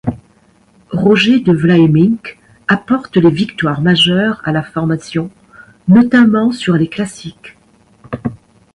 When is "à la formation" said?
4.43-5.29